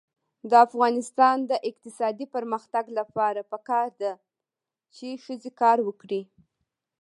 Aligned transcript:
د 0.49 0.51
افغانستان 0.67 1.37
د 1.51 1.53
اقتصادي 1.69 2.25
پرمختګ 2.35 2.85
لپاره 2.99 3.41
پکار 3.51 3.87
ده 4.01 4.11
چې 4.95 5.07
ښځې 5.23 5.51
کار 5.61 5.77
وکړي. 5.87 6.21